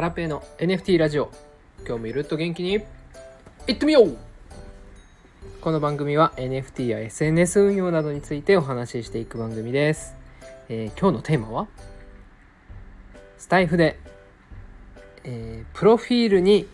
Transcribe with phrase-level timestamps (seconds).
[0.00, 1.30] ハラペーの NFT ラジオ。
[1.86, 2.80] 今日もゆるっと元気に。
[3.66, 4.16] いってみよう。
[5.60, 10.16] この番組は NFT や SNS 運用などについてお話ししていく番組です、
[10.70, 11.68] えー今日のテーマは
[13.36, 13.98] スタイフで、
[15.24, 16.66] えープロフィールに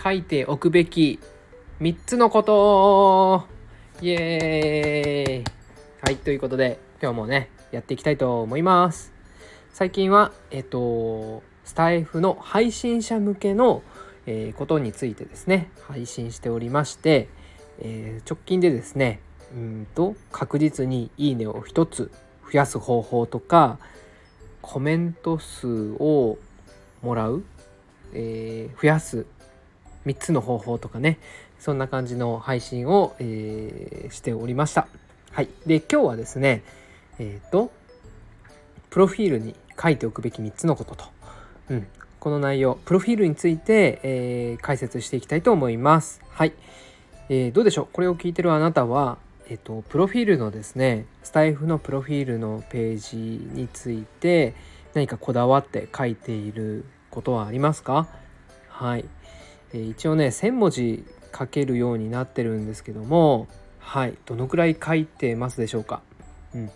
[0.00, 1.18] 書いておくべき
[1.80, 3.44] 3つのこと。
[4.00, 5.44] イエーイ。
[6.00, 9.12] はいということで今日もねやっていきたいと思います。
[9.72, 13.82] 最近はえっ、とスタイフの配信者向けの、
[14.26, 17.28] えーことについてですね配信しておりまして、
[17.80, 19.20] えー直近でですね
[19.54, 22.10] うんと確実に「いいね」を1つ
[22.44, 23.78] 増やす方法とか
[24.60, 26.38] コメント数を
[27.02, 27.44] もらう、
[28.12, 29.26] えー増やす
[30.06, 31.18] 3つの方法とかね
[31.58, 34.88] そんな感じの配信を、えーしておりました。
[35.30, 36.62] はい、で今日はですね
[37.18, 37.72] えっ、と
[38.90, 41.04] プロフィールに書いておくべき3つのことと、
[41.70, 41.86] うん、
[42.20, 46.20] この内容プロフィールについて、えー解説していきたいと思います。
[46.30, 46.52] はい、
[47.28, 47.88] えーどうでしょう？
[47.92, 49.18] これを聞いてるあなたは、
[49.48, 54.54] えっとプロフィールのですねスタイフのプロフィールのページについて
[54.94, 58.08] 何かこだわって書いていることはありますか？
[58.68, 59.04] はい、
[59.72, 61.04] えー一応ね1,000文字
[61.36, 64.14] 書けるようになってるんですけどもはい。
[64.26, 66.02] どのくらい書いてますでしょうか、
[66.54, 66.70] うん。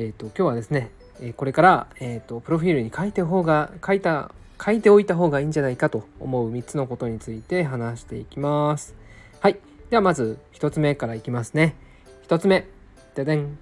[0.00, 4.30] えー、と今日はですね、えこれから、えー、とプロフィールに書いて方が書いた
[4.64, 8.94] 書いておいた方がいいんじゃないかと思う3つのことについて話していきます。
[9.40, 9.58] はい。
[9.90, 11.74] ではまず1つ目からいきますね。
[12.28, 12.68] 1つ目。
[13.16, 13.58] ででん。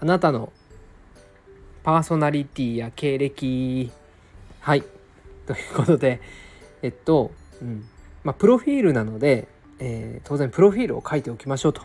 [0.00, 0.50] あなたの
[1.82, 3.92] パーソナリティや経歴。
[4.60, 4.82] はい。
[5.46, 6.22] ということで
[6.80, 7.84] えっと、うん。
[8.22, 9.46] まあ、プロフィールなので、
[9.78, 11.82] えー当然プロフィールを書いておきましょうと。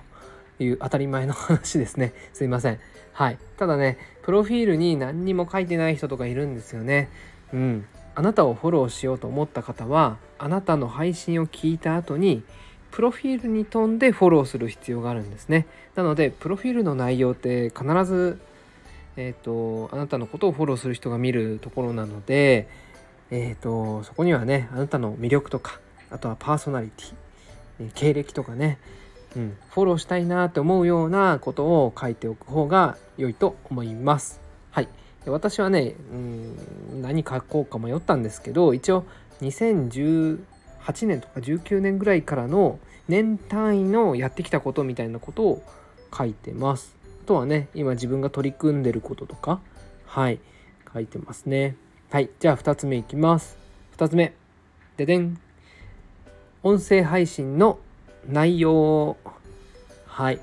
[0.63, 2.13] いう当たり前の話ですね。
[2.33, 2.79] すいません。
[3.13, 3.37] はい。
[3.57, 7.09] ただねプロフィールに何にも書いてない人とかいるんですよね。
[7.53, 7.85] うん。
[8.15, 12.43] あなたをフォローしようと思った方はあなたの配信を聞いた後に
[12.91, 15.65] プロフィールに飛んでフォローする必要があるんですね。
[15.95, 18.39] なのでプロフィールの内容って必ず
[19.17, 22.67] えっ、とあなたのことをフォローする人が見るところなので
[23.31, 25.79] えー、とそこにはねあなたの魅力とか
[26.09, 27.13] あとはパーソナリティ
[27.93, 28.77] 経歴とかね、
[29.35, 34.41] うん、フォローしたいなって思うようなことを書いておく方が良いと思います。
[34.71, 34.87] はい、
[35.25, 39.05] 私はね、うん、何書こうか迷ったんですけど一応
[39.41, 40.39] 2018
[41.07, 45.63] 年とか19年ぐらいからの年単位のやってきたことみたいなことを
[46.15, 46.95] 書いてます。
[47.23, 49.59] あとはね今自分が取り組んでることとか
[50.05, 50.39] はい
[50.91, 51.75] 書いてますね。
[52.09, 53.57] はい、じゃあ2つ目いきます。
[53.97, 54.33] 2つ目。
[54.97, 55.39] ででん。
[56.61, 57.79] 音声配信の
[58.27, 59.17] 内容。
[60.05, 60.39] はい。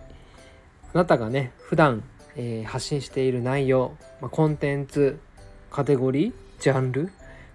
[0.94, 2.02] あなたがね、普段、
[2.36, 5.18] えー発信している内容、まあ、コンテンツ、
[5.70, 7.10] カテゴリー、ジャンル、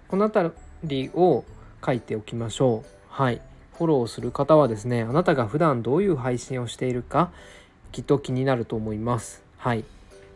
[0.08, 0.50] このあた
[0.84, 1.44] りを
[1.84, 2.88] 書いておきましょう。
[3.08, 3.40] はい。
[3.76, 7.32] フォローする方はですね、あなたが普段どういう配信をしているか、
[7.90, 9.42] きっと気になると思います。
[9.56, 9.84] はい。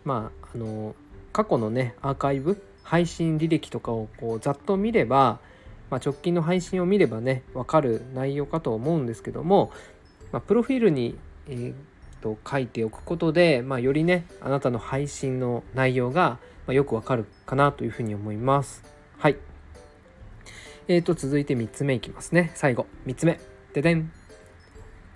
[0.04, 0.94] まあ、あの、
[1.32, 5.38] 過去のね、アーカイブ、配信履歴とかをこうざっと見れば、
[5.90, 9.70] まあ、直近の配信を見ればね分かる内容かと思うんですけども、
[10.32, 11.16] まあ、プロフィールに、
[11.48, 11.74] えー
[12.20, 18.82] と書いておくことで、まあ、よりねあなたの配信の内容が、まあ、よくわかるかなというふうに思います。
[19.18, 19.36] はい。
[20.88, 22.52] えー、と続いて3つ目いきますね。
[22.54, 22.86] 最後。
[23.06, 23.38] 3つ目。
[23.72, 24.10] ででん。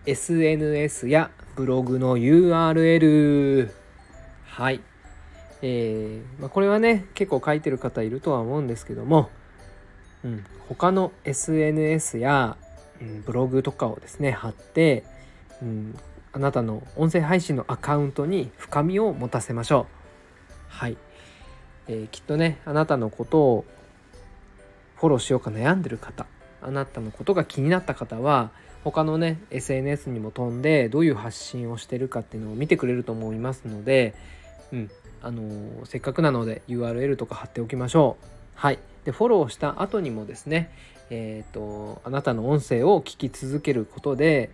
[0.07, 3.71] SNS やブログの URL
[4.45, 4.81] はい。
[5.63, 9.31] えーまあ、これはね結構書いてる方いるとは思うんですけども、
[10.25, 12.57] うん、他の SNS や、
[13.01, 15.05] うんブログとかをですね貼って、
[15.63, 15.99] うん、
[16.33, 20.01] あなたの音声配信のアカウントに深みを持たせましょう。
[20.69, 20.97] はい、
[21.89, 23.65] えーきっとねあなたのことを
[24.97, 26.27] フォローしようか悩んでる方
[26.63, 28.51] あなたのことが気になった方は
[28.85, 34.15] 他のね SNS にも飛んでどういう発信をしてるかっていうのを見てくれると思いますので、
[34.73, 34.91] うん、
[35.23, 38.25] あのーせっかくなので URL とか貼っておきましょう。
[38.55, 38.79] はい。
[39.05, 40.71] で、フォローした後にもですね、
[41.11, 44.51] えっ、と、あなたの音声を聞き続けることで、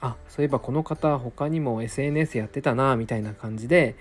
[0.00, 3.96] あ、そういえばこの方他にも SNS やってたな、みたいな感じで、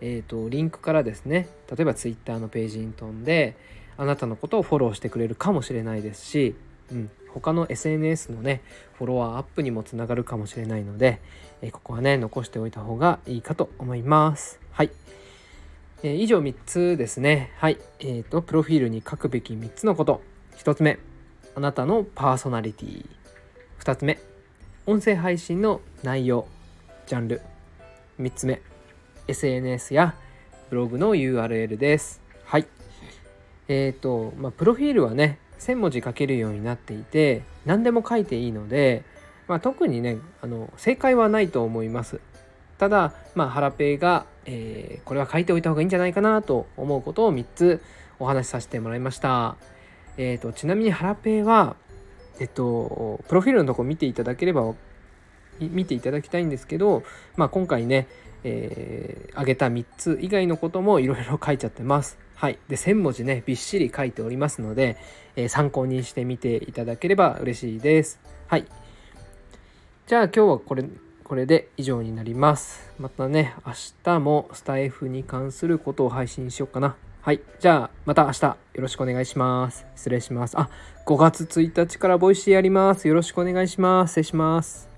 [0.00, 3.56] えっ、と、リンクからですね、例えば Twitter のページに飛んで、
[3.96, 6.54] あなたのことをフォローしてくれるかもしれないですし、
[6.92, 8.62] うん、他の SNS のね、
[8.94, 11.20] フォロワーアップにもつながるかもしれないので、
[11.60, 14.60] えーここはね、残しておいた方がいいかと思います。
[14.70, 14.90] はい。
[16.02, 17.52] えー以上3つですね。
[17.58, 17.78] はい。
[18.00, 20.22] えっ、と、プロフィールに書くべき3つのこと。
[20.56, 20.98] 1つ目、
[21.54, 23.06] あなたのパーソナリティ。
[23.80, 24.18] 2つ目、
[24.86, 26.46] 音声配信の内容、
[27.06, 27.42] ジャンル。
[28.20, 28.62] 3つ目、
[29.26, 30.14] SNS や
[30.70, 32.20] ブログの URL です。
[32.44, 32.66] はい。
[33.68, 39.04] えっ、と、まあ、プロフィールはね、1,000文字書けるようになっていて何でも書いていいので、
[39.46, 42.20] まあ、特にねあの正解はないと思います
[42.78, 47.82] ただ、まあ、ハラペイが、えー、これは書いておいた方がいいんじゃないかなと思うことを3つ
[48.18, 49.56] お話しさせてもらいました。
[50.16, 51.76] えーと、ちなみにハラペイは、
[52.40, 54.74] えっと、プロフィールのとこ見ていただければ
[55.60, 57.04] 見ていただきたいんですけど、
[57.36, 58.08] まあ、今回ね、
[58.42, 62.18] えー、げた3つ以外のこともいろいろ書いちゃってます。
[62.34, 62.58] はい。
[62.68, 64.96] で、1000文字ね、びっしり書いておりますので、
[65.36, 68.18] えー、参考にしてみていただければ嬉しいです。
[68.46, 68.64] はい。
[70.06, 70.84] じゃあ今日はこれ、
[71.28, 72.90] これで以上になります。
[72.98, 73.72] またね、明
[74.02, 76.96] 日もスタイフに関することを配信しようかな。
[77.20, 77.42] はい。
[77.60, 79.86] じゃあ、また明日よろしくお願いします。
[79.94, 80.58] 失礼します。
[80.58, 80.70] あ、
[81.06, 83.06] 5月1日からボイシーやります。
[83.06, 84.12] よろしくお願いします。
[84.12, 84.88] 失礼します。